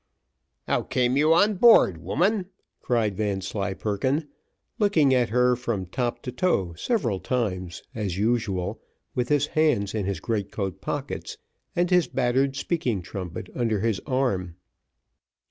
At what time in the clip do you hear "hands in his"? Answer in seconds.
9.53-10.19